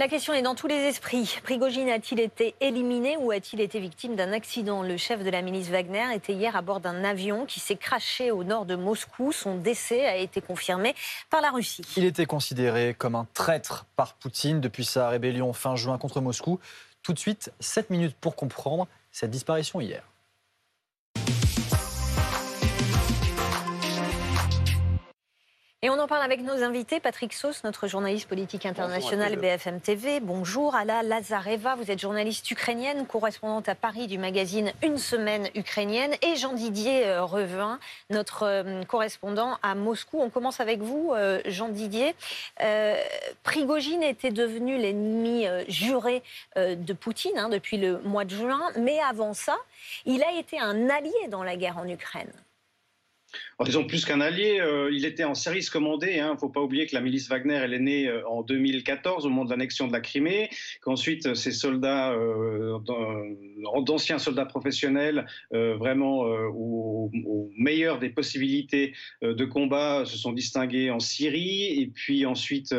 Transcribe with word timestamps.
La 0.00 0.08
question 0.08 0.32
est 0.32 0.40
dans 0.40 0.54
tous 0.54 0.66
les 0.66 0.76
esprits. 0.76 1.38
Prigogine 1.42 1.90
a-t-il 1.90 2.20
été 2.20 2.54
éliminé 2.62 3.18
ou 3.18 3.32
a-t-il 3.32 3.60
été 3.60 3.80
victime 3.80 4.16
d'un 4.16 4.32
accident? 4.32 4.82
Le 4.82 4.96
chef 4.96 5.22
de 5.22 5.28
la 5.28 5.42
milice 5.42 5.68
Wagner 5.68 6.14
était 6.14 6.32
hier 6.32 6.56
à 6.56 6.62
bord 6.62 6.80
d'un 6.80 7.04
avion 7.04 7.44
qui 7.44 7.60
s'est 7.60 7.76
craché 7.76 8.30
au 8.30 8.42
nord 8.42 8.64
de 8.64 8.76
Moscou. 8.76 9.30
Son 9.30 9.58
décès 9.58 10.06
a 10.06 10.16
été 10.16 10.40
confirmé 10.40 10.94
par 11.28 11.42
la 11.42 11.50
Russie. 11.50 11.82
Il 11.98 12.06
était 12.06 12.24
considéré 12.24 12.94
comme 12.94 13.14
un 13.14 13.26
traître 13.34 13.84
par 13.94 14.14
Poutine 14.14 14.62
depuis 14.62 14.86
sa 14.86 15.10
rébellion 15.10 15.52
fin 15.52 15.76
juin 15.76 15.98
contre 15.98 16.22
Moscou. 16.22 16.60
Tout 17.02 17.12
de 17.12 17.18
suite, 17.18 17.52
7 17.60 17.90
minutes 17.90 18.16
pour 18.18 18.36
comprendre 18.36 18.88
cette 19.12 19.30
disparition 19.30 19.82
hier. 19.82 20.09
Et 25.82 25.88
on 25.88 25.98
en 25.98 26.06
parle 26.06 26.22
avec 26.22 26.42
nos 26.42 26.62
invités. 26.62 27.00
Patrick 27.00 27.32
Sauce, 27.32 27.64
notre 27.64 27.88
journaliste 27.88 28.28
politique 28.28 28.66
international 28.66 29.36
BFM 29.36 29.80
TV. 29.80 30.20
Bonjour. 30.20 30.74
Ala 30.74 31.02
Lazareva, 31.02 31.74
vous 31.74 31.90
êtes 31.90 31.98
journaliste 31.98 32.50
ukrainienne, 32.50 33.06
correspondante 33.06 33.66
à 33.66 33.74
Paris 33.74 34.06
du 34.06 34.18
magazine 34.18 34.74
Une 34.82 34.98
semaine 34.98 35.48
ukrainienne. 35.54 36.12
Et 36.20 36.36
Jean 36.36 36.52
Didier 36.52 37.06
euh, 37.06 37.24
Revin, 37.24 37.78
notre 38.10 38.42
euh, 38.42 38.82
correspondant 38.84 39.56
à 39.62 39.74
Moscou. 39.74 40.20
On 40.20 40.28
commence 40.28 40.60
avec 40.60 40.80
vous, 40.80 41.12
euh, 41.14 41.40
Jean 41.46 41.70
Didier. 41.70 42.14
Prigogine 43.42 44.02
était 44.02 44.32
devenu 44.32 44.76
l'ennemi 44.76 45.46
juré 45.66 46.22
de 46.56 46.92
Poutine 46.92 47.38
hein, 47.38 47.48
depuis 47.48 47.78
le 47.78 48.00
mois 48.00 48.26
de 48.26 48.34
juin. 48.34 48.60
Mais 48.78 48.98
avant 49.00 49.32
ça, 49.32 49.56
il 50.04 50.22
a 50.24 50.32
été 50.32 50.60
un 50.60 50.90
allié 50.90 51.28
dans 51.30 51.42
la 51.42 51.56
guerre 51.56 51.78
en 51.78 51.88
Ukraine. 51.88 52.30
Disons 53.64 53.84
plus 53.84 54.06
qu'un 54.06 54.22
allié, 54.22 54.58
euh, 54.60 54.90
il 54.90 55.04
était 55.04 55.24
en 55.24 55.34
service 55.34 55.68
commandé. 55.68 56.12
Il 56.14 56.20
hein. 56.20 56.32
ne 56.32 56.38
faut 56.38 56.48
pas 56.48 56.62
oublier 56.62 56.86
que 56.86 56.94
la 56.94 57.02
milice 57.02 57.28
Wagner, 57.28 57.60
elle 57.62 57.74
est 57.74 57.78
née 57.78 58.08
euh, 58.08 58.26
en 58.26 58.42
2014 58.42 59.26
au 59.26 59.28
moment 59.28 59.44
de 59.44 59.50
l'annexion 59.50 59.86
de 59.86 59.92
la 59.92 60.00
Crimée, 60.00 60.48
qu'ensuite 60.80 61.26
euh, 61.26 61.34
ces 61.34 61.52
soldats, 61.52 62.16
d'anciens 63.84 64.18
soldats 64.18 64.46
professionnels, 64.46 65.26
vraiment 65.50 66.20
au, 66.20 67.10
meilleur 67.56 67.98
des 67.98 68.08
possibilités 68.08 68.94
de 69.22 69.44
combat, 69.44 70.04
se 70.04 70.16
sont 70.16 70.32
distingués 70.32 70.90
en 70.90 71.00
Syrie 71.00 71.80
et 71.80 71.86
puis 71.86 72.26
ensuite 72.26 72.74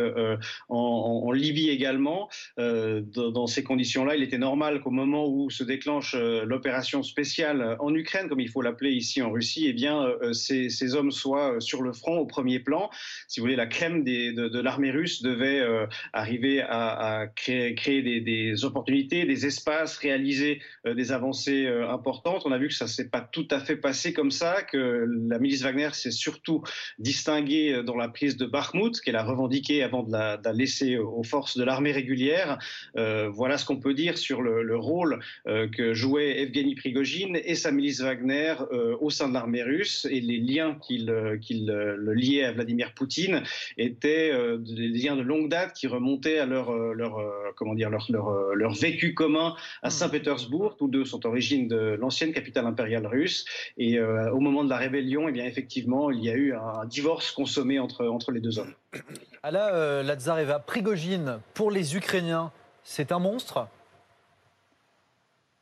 en, 0.70 1.32
Libye 1.32 1.70
également. 1.70 2.30
Dans, 2.58 3.48
ces 3.48 3.64
conditions-là, 3.64 4.16
il 4.16 4.24
était 4.24 4.38
normal 4.38 4.82
qu'au 4.82 4.92
moment 4.92 5.28
où 5.28 5.50
se 5.50 5.64
déclenche 5.64 6.16
l'opération 6.16 7.04
spéciale 7.04 7.78
en 7.80 7.94
Ukraine, 7.94 8.28
comme 8.30 8.40
il 8.40 8.50
faut 8.50 8.62
l'appeler 8.62 8.92
ici 8.92 9.22
en 9.22 9.32
Russie, 9.32 9.68
eh 9.68 9.74
bien 9.74 10.08
ces 10.42 10.96
hommes 10.96 11.12
soient 11.12 11.56
euh, 11.56 11.60
sur 11.60 11.82
le 11.82 11.94
front 11.94 12.18
au 12.18 12.26
premier 12.26 12.60
plan. 12.60 12.90
Si 13.28 13.40
vous 13.40 13.46
voulez, 13.46 13.56
la 13.56 13.68
crème 13.68 14.04
de, 14.04 14.62
l'armée 14.62 14.92
russe 14.92 15.22
devait 15.22 15.60
euh, 15.60 15.86
arriver 16.14 16.62
à, 16.62 17.28
créer, 17.36 18.02
des, 18.02 18.66
opportunités, 18.66 19.26
des 19.26 19.46
espaces, 19.46 19.98
réaliser 19.98 20.62
euh, 20.86 20.94
des 20.94 21.12
avancées 21.12 21.68
importantes. 21.68 22.44
On 22.46 22.52
a 22.52 22.58
vu 22.58 22.68
que 22.68 22.74
ça 22.74 22.88
s'est 22.88 23.10
pas 23.10 23.22
tout 23.22 23.48
à 23.52 23.60
fait 23.60 23.76
passé 23.76 24.14
comme 24.14 24.32
ça, 24.32 24.62
que 24.64 25.06
la 25.30 25.40
milice 25.40 25.62
Wagner 25.62 25.90
s'est 25.94 26.12
surtout 26.12 26.64
distinguée 27.00 27.84
dans 27.84 27.96
la 27.96 28.10
prise 28.10 28.38
de 28.38 28.46
Bakhmut, 28.46 29.00
qu'elle 29.02 29.16
a 29.16 29.24
revendiquée 29.24 29.84
avant 29.84 30.04
de 30.04 30.12
la, 30.12 30.40
laisser 30.54 30.98
aux 30.98 31.24
forces 31.24 31.58
de 31.58 31.64
l'armée 31.64 31.92
régulière. 31.92 32.58
voilà 32.96 33.58
ce 33.58 33.66
qu'on 33.66 33.80
peut 33.80 33.94
dire 33.94 34.18
sur 34.18 34.42
le, 34.42 34.76
rôle 34.76 35.20
que 35.46 35.94
jouait 35.94 36.42
Evgeny 36.42 36.76
Prigogine 36.76 37.40
et 37.44 37.56
sa 37.56 37.72
milice 37.72 38.02
Wagner 38.02 38.56
au 39.00 39.10
sein 39.10 39.30
de 39.30 39.34
l'armée 39.34 39.64
russe 39.64 40.08
et 40.10 40.22
les 40.32 40.40
liens 40.40 40.76
qu'il 40.82 41.10
euh, 41.10 41.38
euh, 41.52 41.96
le 41.98 42.14
liait 42.14 42.46
à 42.46 42.52
Vladimir 42.52 42.94
Poutine 42.94 43.44
étaient 43.78 44.32
euh, 44.32 44.58
des 44.58 44.88
liens 44.88 45.16
de 45.16 45.22
longue 45.22 45.50
date 45.50 45.74
qui 45.74 45.88
remontaient 45.88 46.40
à 46.40 46.46
leur, 46.46 46.74
leur 46.74 47.18
comment 47.56 47.74
dire, 47.74 47.90
leur, 47.90 48.08
leur, 48.10 48.74
vécu 48.74 49.14
commun 49.14 49.56
à 49.84 49.88
hmm. 49.88 49.92
Saint-Pétersbourg. 49.92 50.78
Tous 50.78 50.88
deux 50.88 51.06
sont 51.06 51.26
origines 51.26 51.68
de 51.68 51.98
l'ancienne 52.00 52.32
capitale 52.32 52.66
impériale 52.66 53.06
russe. 53.06 53.46
Et 53.78 54.00
au 54.00 54.40
moment 54.40 54.64
de 54.64 54.70
la 54.70 54.78
rébellion, 54.78 55.28
eh 55.28 55.32
bien, 55.32 55.46
effectivement, 55.46 56.12
il 56.12 56.24
y 56.24 56.30
a 56.30 56.36
eu 56.36 56.54
un 56.54 56.86
divorce 56.86 57.32
consommé 57.32 57.80
entre, 57.80 58.06
entre 58.06 58.32
les 58.32 58.40
deux 58.40 58.60
hommes. 58.60 58.74
Ala 59.44 60.04
Lazareva, 60.04 60.60
Prigogine, 60.60 61.40
pour 61.54 61.72
les 61.72 61.96
Ukrainiens, 61.96 62.52
c'est 62.84 63.12
un 63.12 63.20
monstre? 63.20 63.68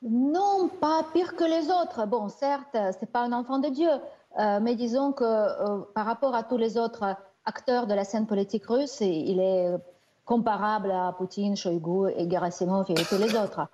Non, 0.02 0.70
pas 0.80 1.06
pire 1.14 1.36
que 1.36 1.44
les 1.44 1.70
autres. 1.70 2.06
Bon, 2.08 2.30
certes, 2.30 2.78
c'est 3.00 3.12
pas 3.12 3.22
un 3.22 3.34
enfant 3.34 3.60
de 3.60 3.68
Dieu, 3.68 3.90
euh, 4.38 4.60
mais 4.62 4.76
disons 4.76 5.12
que 5.12 5.24
euh, 5.24 5.80
par 5.96 6.06
rapport 6.06 6.36
à 6.36 6.44
tous 6.44 6.58
les 6.58 6.78
autres 6.78 7.16
acteurs 7.46 7.88
de 7.88 7.94
la 7.94 8.04
scène 8.04 8.28
politique 8.28 8.66
russe, 8.68 9.02
il 9.02 9.40
est 9.40 9.74
comparable 10.26 10.92
à 10.92 11.14
Poutine, 11.18 11.56
Shoigu 11.56 12.12
et 12.16 12.30
Gerasimov 12.30 12.86
et 12.90 12.94
tous 12.94 13.18
les 13.18 13.36
autres. 13.36 13.68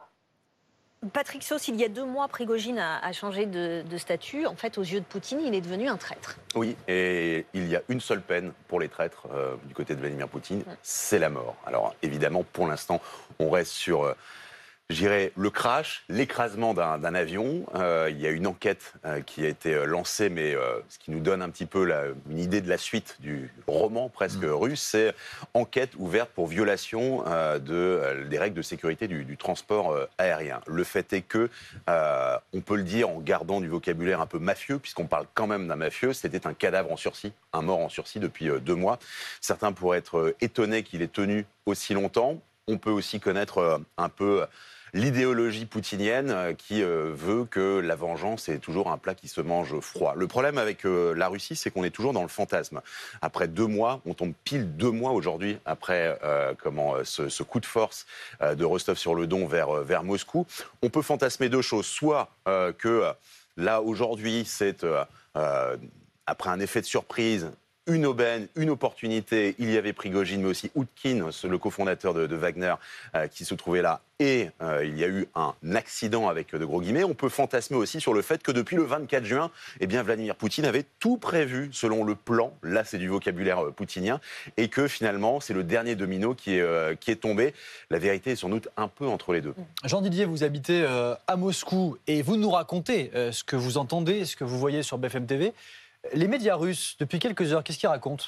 Patrick 1.14 1.44
Sauce, 1.44 1.68
il 1.68 1.76
y 1.76 1.84
a 1.84 1.90
deux 1.90 2.06
mois, 2.06 2.28
Prigogine 2.28 2.80
a, 2.80 3.12
changé 3.12 3.46
de, 3.46 3.84
statut. 3.98 4.46
En 4.46 4.56
fait, 4.56 4.78
aux 4.78 4.84
yeux 4.84 5.02
de 5.02 5.06
Poutine, 5.06 5.40
il 5.42 5.54
est 5.54 5.62
devenu 5.62 5.88
un 5.88 5.98
traître. 5.98 6.38
Oui, 6.56 6.76
et 6.88 7.46
il 7.54 7.68
y 7.68 7.76
a 7.76 7.82
une 7.90 8.00
seule 8.00 8.22
peine 8.22 8.54
pour 8.68 8.80
les 8.80 8.90
traîtres 8.90 9.28
euh, 9.34 9.56
du 9.66 9.74
côté 9.74 9.96
de 9.96 10.00
Vladimir 10.00 10.28
Poutine, 10.28 10.64
c'est 10.82 11.20
la 11.20 11.30
mort. 11.30 11.56
Alors 11.66 11.94
évidemment, 12.02 12.44
pour 12.54 12.68
l'instant, 12.68 13.02
on 13.40 13.50
reste 13.50 13.72
sur 13.72 14.16
J'irai 14.92 15.34
le 15.36 15.50
crash, 15.50 16.04
l'écrasement 16.10 16.76
d'un 16.76 17.16
avion. 17.16 17.66
Euh, 17.74 18.08
il 18.12 18.22
y 18.22 18.28
a 18.28 18.30
une 18.30 18.46
enquête 18.46 18.94
euh, 19.04 19.20
qui 19.22 19.44
a 19.44 19.48
été 19.48 19.74
euh, 19.74 19.86
lancée, 19.86 20.30
mais 20.30 20.56
ce 20.90 21.00
qui 21.00 21.10
nous 21.10 21.22
donne 21.22 21.42
un 21.42 21.50
petit 21.50 21.66
peu 21.66 21.92
une 22.30 22.38
idée 22.38 22.62
de 22.62 22.70
la 22.70 22.78
suite 22.78 23.18
du 23.20 23.52
roman 23.66 24.10
presque 24.10 24.44
mm. 24.44 24.52
russe, 24.52 24.82
c'est 24.84 25.16
enquête 25.56 25.94
ouverte 25.98 26.30
pour 26.30 26.46
violation 26.46 27.24
de, 27.60 28.26
des 28.30 28.38
règles 28.38 28.56
de 28.56 28.62
sécurité 28.62 29.08
du, 29.08 29.38
transport 29.38 29.98
aérien. 30.20 30.62
Le 30.68 30.84
fait 30.84 31.14
est 31.14 31.22
que, 31.24 31.50
on 31.88 32.62
peut 32.62 32.76
le 32.76 32.84
dire 32.84 33.10
en 33.10 33.20
gardant 33.20 33.62
du 33.62 33.68
vocabulaire 33.68 34.22
un 34.22 34.28
peu 34.28 34.40
mafieux, 34.40 34.78
puisqu'on 34.78 35.08
parle 35.08 35.26
quand 35.34 35.48
même 35.48 35.68
d'un 35.68 35.76
mafieux, 35.76 36.14
c'était 36.14 36.46
un 36.46 36.54
cadavre 36.54 36.92
en 36.92 36.98
sursis, 36.98 37.34
un 37.54 37.64
mort 37.64 37.80
en 37.80 37.90
sursis 37.90 38.20
depuis 38.20 38.50
deux 38.62 38.76
mois. 38.76 39.00
Certains 39.42 39.72
pourraient 39.72 39.98
être 39.98 40.36
étonnés 40.42 40.84
qu'il 40.84 41.02
ait 41.02 41.08
tenu 41.08 41.46
aussi 41.66 41.96
longtemps. 41.96 42.40
On 42.68 42.78
peut 42.78 42.92
aussi 42.92 43.20
connaître 43.20 43.82
un 43.98 44.10
peu 44.10 44.46
l'idéologie 44.96 45.66
poutinienne 45.66 46.32
euh, 46.32 46.54
qui 46.54 46.82
euh, 46.82 47.12
veut 47.14 47.44
que 47.46 47.80
la 47.80 47.96
vengeance 47.96 48.48
est 48.48 48.60
toujours 48.60 48.90
un 48.90 48.98
plat 48.98 49.14
qui 49.14 49.28
se 49.28 49.42
mange 49.42 49.78
froid. 49.82 50.14
Le 50.16 50.26
problème 50.26 50.58
avec 50.58 50.86
euh, 50.86 51.14
la 51.14 51.28
Russie, 51.28 51.58
c'est 51.58 51.70
qu'on 51.70 51.84
est 51.84 51.90
toujours 51.92 52.14
dans 52.14 52.22
le 52.22 52.30
fantasme. 52.30 52.82
Après 53.22 53.50
deux 53.50 53.68
mois, 53.68 54.02
on 54.06 54.14
tombe 54.14 54.34
pile 54.46 54.78
deux 54.78 54.92
mois 54.92 55.12
aujourd'hui 55.12 55.58
après 55.66 56.18
comment 56.64 56.96
ce, 57.04 57.44
coup 57.44 57.60
de 57.60 57.66
force 57.66 58.06
de 58.42 58.64
Rostov-sur-le-Don 58.64 59.48
vers, 59.48 59.84
vers 59.84 60.04
Moscou. 60.04 60.46
On 60.82 60.90
peut 60.90 61.02
fantasmer 61.02 61.50
deux 61.50 61.62
choses. 61.62 61.86
Soit 61.86 62.30
que 62.78 63.12
là, 63.58 63.82
aujourd'hui, 63.82 64.44
c'est 64.46 64.86
après 66.26 66.50
un 66.50 66.60
effet 66.60 66.82
de 66.82 66.86
surprise, 66.86 67.52
une 67.88 68.06
aubaine, 68.06 68.48
une 68.56 68.70
opportunité. 68.70 69.56
Il 69.60 69.72
y 69.72 69.78
avait 69.78 69.94
Prigogine, 69.94 70.42
mais 70.42 70.50
aussi 70.50 70.72
Outkin, 70.76 71.30
le 71.44 71.58
cofondateur 71.58 72.14
de, 72.14 72.36
Wagner, 72.36 72.74
euh, 73.16 73.28
qui 73.28 73.46
se 73.46 73.54
trouvait 73.54 73.82
là. 73.82 74.02
Et 74.20 74.50
euh, 74.62 74.86
il 74.86 74.98
y 74.98 75.04
a 75.04 75.08
eu 75.08 75.28
un 75.36 75.54
accident 75.74 76.30
avec 76.30 76.56
de 76.56 76.66
gros 76.66 76.82
guillemets. 76.82 77.04
On 77.04 77.14
peut 77.14 77.30
fantasmer 77.30 77.78
aussi 77.78 78.00
sur 78.00 78.14
le 78.14 78.22
fait 78.22 78.42
que 78.42 78.52
depuis 78.52 78.76
le 78.76 78.84
24 78.84 79.26
juin, 79.26 79.52
eh 79.82 79.88
bien, 79.88 80.04
Vladimir 80.04 80.36
Poutine 80.36 80.66
avait 80.66 80.86
tout 81.00 81.18
prévu 81.18 81.70
selon 81.74 82.04
le 82.04 82.16
plan. 82.16 82.54
Là, 82.64 82.84
c'est 82.86 82.98
du 82.98 83.10
vocabulaire 83.10 83.66
euh, 83.66 83.72
poutinien. 83.72 84.20
Et 84.58 84.70
que 84.70 84.88
finalement, 84.88 85.40
c'est 85.40 85.54
le 85.54 85.64
dernier 85.64 85.96
domino 85.96 86.34
qui 86.34 86.56
est, 86.56 87.00
qui 87.00 87.12
est 87.12 87.18
tombé. 87.18 87.54
La 87.90 88.00
vérité 88.00 88.32
est 88.32 88.36
sans 88.36 88.50
doute 88.50 88.70
un 88.78 88.88
peu 88.88 89.06
entre 89.06 89.34
les 89.34 89.42
deux. 89.42 89.54
Jean 89.84 90.02
Didier, 90.02 90.26
vous 90.26 90.44
habitez 90.44 90.86
à 91.28 91.36
Moscou 91.36 91.98
et 92.08 92.22
vous 92.22 92.38
nous 92.38 92.50
racontez 92.50 93.12
ce 93.32 93.44
que 93.44 93.56
vous 93.56 93.78
entendez, 93.78 94.26
ce 94.26 94.36
que 94.36 94.44
vous 94.44 94.58
voyez 94.58 94.84
sur 94.84 94.98
BFM 94.98 95.26
TV. 95.26 95.54
Les 96.14 96.28
médias 96.28 96.56
russes, 96.56 96.96
depuis 97.00 97.20
quelques 97.20 97.54
heures, 97.54 97.64
qu'est-ce 97.64 97.78
qu'ils 97.80 97.90
racontent? 97.90 98.26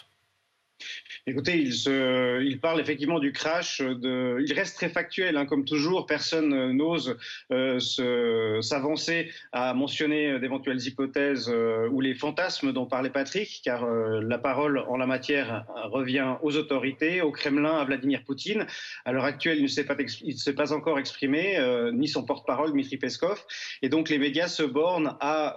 Écoutez, 1.30 1.58
il, 1.58 1.74
se, 1.74 2.56
parle 2.56 2.80
effectivement 2.80 3.20
du 3.20 3.34
crash. 3.34 3.82
Il 3.82 4.54
reste 4.54 4.78
très 4.78 4.88
factuel, 4.88 5.36
hein, 5.36 5.46
comme 5.46 5.66
toujours. 5.66 6.06
Personne 6.06 6.72
n'ose 6.72 7.18
euh, 7.52 8.62
s'avancer 8.62 9.30
à 9.52 9.74
mentionner 9.74 10.40
d'éventuelles 10.40 10.82
hypothèses 10.88 11.50
euh, 11.54 11.90
ou 11.90 12.00
les 12.00 12.16
fantasmes 12.16 12.72
dont 12.72 12.86
parlait 12.86 13.10
Patrick, 13.10 13.62
car 13.64 13.84
euh, 13.84 14.22
la 14.22 14.38
parole 14.38 14.80
en 14.88 14.96
la 14.96 15.06
matière 15.06 15.66
revient 15.92 16.36
aux 16.44 16.56
autorités, 16.56 17.22
au 17.22 17.32
Kremlin, 17.32 17.78
à 17.78 17.84
Vladimir 17.84 18.24
Poutine. 18.24 18.66
À 19.04 19.12
l'heure 19.12 19.26
actuelle, 19.26 19.58
il 19.58 19.64
ne 19.64 19.68
s'est 19.68 19.86
pas, 19.86 19.96
pas, 19.96 20.74
encore 20.74 20.98
exprimé, 20.98 21.58
ni 21.94 22.08
son 22.08 22.24
porte-parole, 22.24 22.72
Dmitri 22.72 22.98
Peskov. 22.98 23.44
Et 23.82 23.90
donc, 23.90 24.10
les 24.10 24.18
médias 24.18 24.48
se 24.48 24.64
bornent 24.64 25.18
à 25.20 25.56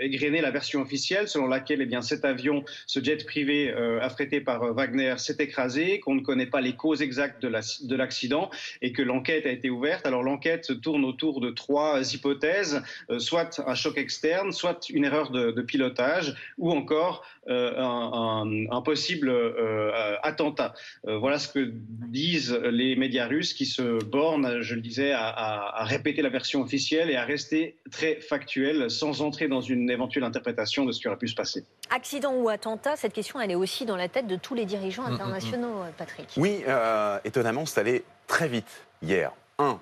égrener 0.00 0.40
la 0.40 0.50
version 0.50 0.82
officielle 0.82 1.28
selon 1.28 1.46
laquelle 1.46 1.80
eh 1.82 1.86
bien, 1.86 2.02
cet 2.02 2.24
avion, 2.24 2.64
ce 2.86 3.02
jet 3.02 3.24
privé, 3.24 3.72
affrété 4.00 4.29
par 4.38 4.72
Wagner 4.72 5.14
s'est 5.18 5.36
écrasé, 5.40 5.98
qu'on 5.98 6.14
ne 6.14 6.20
connaît 6.20 6.46
pas 6.46 6.60
les 6.60 6.76
causes 6.76 7.02
exactes 7.02 7.42
de 7.42 7.96
l'accident 7.96 8.50
et 8.82 8.92
que 8.92 9.02
l'enquête 9.02 9.46
a 9.46 9.50
été 9.50 9.70
ouverte. 9.70 10.06
Alors 10.06 10.22
l'enquête 10.22 10.80
tourne 10.80 11.04
autour 11.04 11.40
de 11.40 11.50
trois 11.50 12.14
hypothèses, 12.14 12.82
soit 13.18 13.60
un 13.66 13.74
choc 13.74 13.98
externe, 13.98 14.52
soit 14.52 14.88
une 14.90 15.04
erreur 15.04 15.30
de, 15.30 15.62
pilotage 15.62 16.34
ou 16.58 16.70
encore 16.70 17.24
euh, 17.48 17.74
un, 17.78 18.82
possible 18.82 19.28
euh, 19.28 20.16
attentat. 20.22 20.74
Euh, 21.06 21.18
voilà 21.18 21.38
ce 21.38 21.48
que 21.48 21.72
disent 21.72 22.52
les 22.70 22.96
médias 22.96 23.26
russes 23.26 23.54
qui 23.54 23.66
se 23.66 24.02
bornent, 24.04 24.60
je 24.60 24.74
le 24.74 24.80
disais, 24.80 25.12
à, 25.12 25.84
répéter 25.84 26.22
la 26.22 26.28
version 26.28 26.60
officielle 26.60 27.10
et 27.10 27.16
à 27.16 27.24
rester 27.24 27.76
très 27.90 28.16
factuel 28.16 28.90
sans 28.90 29.22
entrer 29.22 29.48
dans 29.48 29.60
une 29.60 29.90
éventuelle 29.90 30.24
interprétation 30.24 30.84
de 30.84 30.92
ce 30.92 31.00
qui 31.00 31.08
aurait 31.08 31.18
pu 31.18 31.28
se 31.28 31.34
passer. 31.34 31.64
Accident 31.90 32.34
ou 32.34 32.48
attentat, 32.48 32.96
cette 32.96 33.12
question, 33.12 33.40
elle 33.40 33.50
est 33.50 33.56
aussi 33.56 33.84
dans 33.86 33.96
la 33.96 34.08
tête 34.08 34.19
de 34.22 34.36
tous 34.36 34.54
les 34.54 34.64
dirigeants 34.64 35.02
mm, 35.02 35.06
mm, 35.06 35.10
mm. 35.10 35.20
internationaux, 35.20 35.74
Patrick. 35.96 36.32
Oui, 36.36 36.64
étonnamment, 37.24 37.66
c'est 37.66 37.80
allé 37.80 38.04
très 38.26 38.48
vite 38.48 38.82
hier 39.02 39.32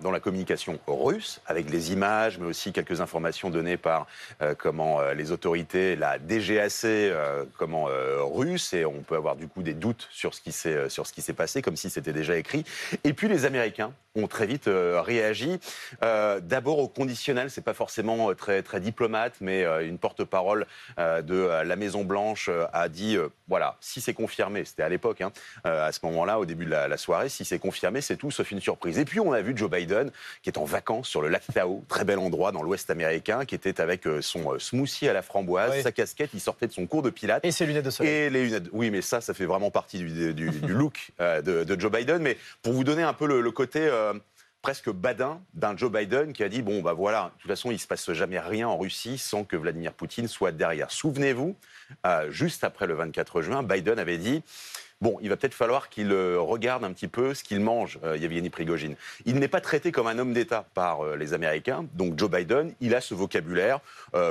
dans 0.00 0.10
la 0.10 0.20
communication 0.20 0.78
russe, 0.86 1.40
avec 1.46 1.70
les 1.70 1.92
images, 1.92 2.38
mais 2.38 2.46
aussi 2.46 2.72
quelques 2.72 3.00
informations 3.00 3.50
données 3.50 3.76
par 3.76 4.06
euh, 4.42 4.54
comment 4.56 5.00
euh, 5.00 5.14
les 5.14 5.30
autorités, 5.30 5.94
la 5.94 6.18
DGAC, 6.18 6.84
euh, 6.84 7.44
comment 7.56 7.88
russe, 8.22 8.72
et 8.72 8.84
on 8.84 9.02
peut 9.02 9.16
avoir 9.16 9.36
du 9.36 9.46
coup 9.48 9.62
des 9.62 9.74
doutes 9.74 10.08
sur 10.10 10.34
ce 10.34 10.40
qui 10.40 10.52
s'est 10.52 10.88
sur 10.88 11.06
ce 11.06 11.12
qui 11.12 11.22
s'est 11.22 11.32
passé, 11.32 11.62
comme 11.62 11.76
si 11.76 11.90
c'était 11.90 12.12
déjà 12.12 12.36
écrit. 12.36 12.64
Et 13.04 13.12
puis 13.12 13.28
les 13.28 13.44
Américains 13.44 13.92
ont 14.14 14.26
très 14.26 14.46
vite 14.46 14.68
réagi. 14.68 15.60
D'abord 16.00 16.78
au 16.78 16.88
conditionnel, 16.88 17.50
c'est 17.50 17.62
pas 17.62 17.74
forcément 17.74 18.34
très 18.34 18.62
très 18.62 18.80
diplomate, 18.80 19.34
mais 19.40 19.64
une 19.84 19.98
porte-parole 19.98 20.66
de 20.98 21.62
la 21.64 21.76
Maison 21.76 22.04
Blanche 22.04 22.50
a 22.72 22.88
dit 22.88 23.16
voilà, 23.46 23.76
si 23.80 24.00
c'est 24.00 24.14
confirmé, 24.14 24.64
c'était 24.64 24.82
à 24.82 24.88
l'époque, 24.88 25.20
hein, 25.20 25.32
à 25.64 25.92
ce 25.92 26.00
moment-là, 26.04 26.38
au 26.38 26.46
début 26.46 26.64
de 26.64 26.70
la, 26.70 26.88
la 26.88 26.96
soirée, 26.96 27.28
si 27.28 27.44
c'est 27.44 27.58
confirmé, 27.58 28.00
c'est 28.00 28.16
tout 28.16 28.30
sauf 28.30 28.50
une 28.50 28.60
surprise. 28.60 28.98
Et 28.98 29.04
puis 29.04 29.20
on 29.20 29.32
a 29.32 29.40
vu 29.40 29.56
Joe 29.56 29.67
Biden, 29.68 30.10
qui 30.42 30.50
est 30.50 30.58
en 30.58 30.64
vacances 30.64 31.08
sur 31.08 31.22
le 31.22 31.28
lac 31.28 31.42
Tahoe, 31.52 31.82
très 31.88 32.04
bel 32.04 32.18
endroit 32.18 32.52
dans 32.52 32.62
l'ouest 32.62 32.90
américain, 32.90 33.44
qui 33.44 33.54
était 33.54 33.80
avec 33.80 34.06
euh, 34.06 34.20
son 34.22 34.54
euh, 34.54 34.58
smoothie 34.58 35.08
à 35.08 35.12
la 35.12 35.22
framboise, 35.22 35.82
sa 35.82 35.92
casquette, 35.92 36.30
il 36.34 36.40
sortait 36.40 36.66
de 36.66 36.72
son 36.72 36.86
cours 36.86 37.02
de 37.02 37.10
pilates. 37.10 37.44
Et 37.44 37.52
ses 37.52 37.66
lunettes 37.66 37.84
de 37.84 37.90
soleil. 37.90 38.12
Et 38.12 38.30
les 38.30 38.44
lunettes. 38.44 38.68
Oui, 38.72 38.90
mais 38.90 39.02
ça, 39.02 39.20
ça 39.20 39.34
fait 39.34 39.46
vraiment 39.46 39.70
partie 39.70 39.98
du, 39.98 40.50
look 40.66 41.12
euh, 41.20 41.42
de, 41.42 41.80
Joe 41.80 41.90
Biden. 41.90 42.22
Mais 42.22 42.36
pour 42.62 42.72
vous 42.72 42.84
donner 42.84 43.02
un 43.02 43.12
peu 43.12 43.26
le, 43.26 43.50
côté 43.50 43.90
presque 44.62 44.90
badin 44.90 45.40
d'un 45.54 45.76
Joe 45.76 45.90
Biden 45.90 46.32
qui 46.32 46.44
a 46.44 46.48
dit 46.48 46.62
bon 46.62 46.82
bah 46.82 46.92
voilà 46.92 47.32
de 47.36 47.42
toute 47.42 47.50
façon 47.50 47.70
il 47.70 47.78
se 47.78 47.86
passe 47.86 48.12
jamais 48.12 48.38
rien 48.38 48.68
en 48.68 48.76
Russie 48.76 49.16
sans 49.16 49.42
que 49.42 49.56
Vladimir 49.56 49.92
Poutine 49.92 50.28
soit 50.28 50.52
derrière. 50.52 50.90
Souvenez-vous, 50.90 51.56
juste 52.28 52.62
après 52.62 52.86
le 52.86 52.94
24 52.94 53.42
juin, 53.42 53.62
Biden 53.62 53.98
avait 53.98 54.18
dit 54.18 54.42
Bon, 55.00 55.16
il 55.22 55.28
va 55.28 55.36
peut-être 55.36 55.54
falloir 55.54 55.90
qu'il 55.90 56.10
euh, 56.10 56.40
regarde 56.40 56.82
un 56.82 56.92
petit 56.92 57.06
peu 57.06 57.32
ce 57.32 57.44
qu'il 57.44 57.60
mange, 57.60 58.00
euh, 58.02 58.16
Yevgeny 58.16 58.50
Prigogine. 58.50 58.96
Il 59.26 59.36
n'est 59.36 59.46
pas 59.46 59.60
traité 59.60 59.92
comme 59.92 60.08
un 60.08 60.18
homme 60.18 60.32
d'État 60.32 60.64
par 60.74 61.02
euh, 61.02 61.14
les 61.14 61.34
Américains. 61.34 61.86
Donc 61.94 62.18
Joe 62.18 62.28
Biden, 62.28 62.74
il 62.80 62.96
a 62.96 63.00
ce 63.00 63.14
vocabulaire 63.14 63.78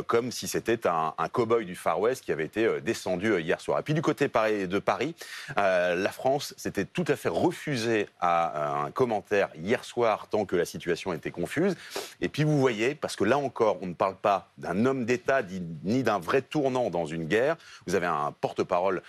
comme 0.07 0.31
si 0.31 0.47
c'était 0.47 0.87
un, 0.87 1.13
cow-boy 1.31 1.63
du 1.63 1.75
Far 1.75 1.99
West 1.99 2.23
qui 2.23 2.31
avait 2.31 2.45
été 2.45 2.81
descendu 2.81 3.39
hier 3.39 3.61
soir. 3.61 3.79
Et 3.79 3.83
puis 3.83 3.93
du 3.93 4.01
côté 4.01 4.27
de 4.27 4.79
Paris, 4.79 5.15
la 5.55 6.09
France 6.11 6.55
s'était 6.57 6.85
tout 6.85 7.05
à 7.07 7.15
fait 7.15 7.29
refusée 7.29 8.07
à 8.19 8.83
un 8.85 8.91
commentaire 8.91 9.49
hier 9.55 9.83
soir 9.83 10.27
tant 10.29 10.45
que 10.45 10.55
la 10.55 10.65
situation 10.65 11.13
était 11.13 11.29
confuse. 11.29 11.75
Et 12.21 12.27
puis 12.27 12.43
vous 12.43 12.59
voyez, 12.59 12.95
parce 12.95 13.15
que 13.15 13.23
là 13.23 13.37
encore, 13.37 13.77
on 13.81 13.87
ne 13.87 13.93
parle 13.93 14.15
pas 14.15 14.49
d'un 14.57 14.85
homme 14.85 15.05
d'État 15.05 15.41
ni 15.83 16.01
d'un 16.01 16.19
vrai 16.19 16.41
tournant 16.41 16.89
dans 16.89 17.05
une 17.05 17.25
guerre. 17.25 17.55
Vous 17.85 17.93
avez 17.93 18.07
un 18.07 18.33
porte-parole 18.41 19.03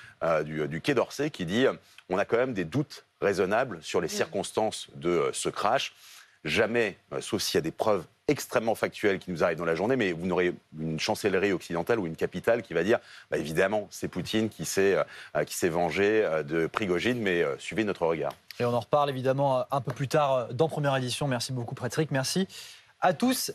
du, 0.44 0.68
du 0.68 0.80
Quai 0.82 0.94
d'Orsay 0.94 1.30
qui 1.30 1.46
dit 1.48 1.66
on 2.08 2.18
a 2.18 2.24
quand 2.24 2.36
même 2.36 2.54
des 2.54 2.64
doutes 2.64 3.04
raisonnables 3.20 3.82
sur 3.82 4.00
les 4.00 4.08
circonstances 4.08 4.88
de 4.94 5.10
euh, 5.10 5.30
ce 5.32 5.48
crash. 5.48 5.92
Jamais, 6.44 6.96
euh, 7.12 7.20
sauf 7.20 7.42
s'il 7.42 7.56
y 7.56 7.58
a 7.58 7.62
des 7.62 7.72
preuves 7.72 8.04
extrêmement 8.28 8.74
factuelles 8.74 9.18
qui 9.18 9.30
nous 9.30 9.42
arrivent 9.42 9.58
dans 9.58 9.64
la 9.64 9.74
journée, 9.74 9.96
mais 9.96 10.12
vous 10.12 10.26
n'aurez 10.26 10.54
une 10.78 11.00
chancellerie 11.00 11.52
occidentale 11.52 11.98
ou 11.98 12.06
une 12.06 12.14
capitale 12.14 12.62
qui 12.62 12.74
va 12.74 12.84
dire, 12.84 12.98
bah, 13.30 13.38
évidemment, 13.38 13.88
c'est 13.90 14.06
Poutine 14.06 14.48
qui 14.50 14.64
s'est 14.64 14.96
euh, 15.34 15.44
qui 15.44 15.54
s'est 15.54 15.70
vengé 15.70 16.28
de 16.46 16.66
Prigogine, 16.66 17.20
mais 17.20 17.44
suivez 17.58 17.84
notre 17.84 18.06
regard. 18.06 18.32
Et 18.60 18.64
on 18.64 18.74
en 18.74 18.80
reparle 18.80 19.10
évidemment 19.10 19.64
un 19.70 19.80
peu 19.80 19.92
plus 19.92 20.08
tard 20.08 20.48
dans 20.52 20.68
première 20.68 20.94
édition. 20.96 21.26
Merci 21.26 21.52
beaucoup, 21.52 21.74
Patrick. 21.74 22.10
Merci 22.10 22.46
à 23.00 23.14
tous. 23.14 23.52